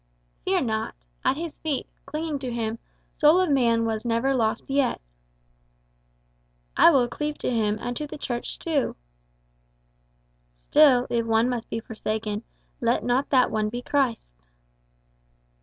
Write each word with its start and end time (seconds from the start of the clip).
"Fear 0.45 0.61
not. 0.61 0.95
At 1.23 1.37
his 1.37 1.59
feet, 1.59 1.87
clinging 2.07 2.39
to 2.39 2.51
him, 2.51 2.79
soul 3.13 3.39
of 3.39 3.51
man 3.51 3.85
was 3.85 4.03
never 4.03 4.33
lost 4.33 4.67
yet." 4.67 4.99
"I 6.75 6.89
will 6.89 7.07
cleave 7.07 7.37
to 7.37 7.51
him, 7.51 7.77
and 7.79 7.95
to 7.97 8.07
the 8.07 8.17
Church 8.17 8.57
too." 8.57 8.95
"Still, 10.57 11.05
if 11.11 11.27
one 11.27 11.47
must 11.49 11.69
be 11.69 11.79
forsaken, 11.79 12.41
let 12.79 13.03
not 13.03 13.29
that 13.29 13.51
one 13.51 13.69
be 13.69 13.83
Christ." 13.83 14.33